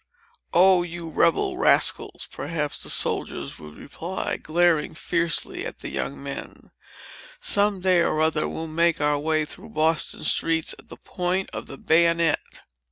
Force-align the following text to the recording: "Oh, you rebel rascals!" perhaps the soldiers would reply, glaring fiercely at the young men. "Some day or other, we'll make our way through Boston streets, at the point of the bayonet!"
"Oh, 0.51 0.81
you 0.81 1.09
rebel 1.09 1.57
rascals!" 1.57 2.27
perhaps 2.31 2.81
the 2.81 2.89
soldiers 2.89 3.59
would 3.59 3.75
reply, 3.75 4.37
glaring 4.37 4.95
fiercely 4.95 5.63
at 5.63 5.77
the 5.81 5.89
young 5.89 6.23
men. 6.23 6.71
"Some 7.39 7.81
day 7.81 8.01
or 8.01 8.19
other, 8.19 8.47
we'll 8.49 8.65
make 8.65 8.99
our 8.99 9.19
way 9.19 9.45
through 9.45 9.69
Boston 9.69 10.23
streets, 10.23 10.73
at 10.79 10.89
the 10.89 10.97
point 10.97 11.51
of 11.53 11.67
the 11.67 11.77
bayonet!" 11.77 12.61